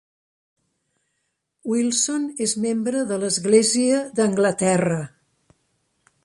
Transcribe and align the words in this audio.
Wilson 1.73 2.25
és 2.45 2.55
membre 2.63 3.03
de 3.13 3.21
l'Església 3.25 4.01
d'Anglaterra. 4.21 4.99